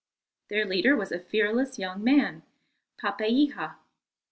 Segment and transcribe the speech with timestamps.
[0.49, 2.41] Their leader was a fearless young man,
[2.97, 3.75] Papeiha.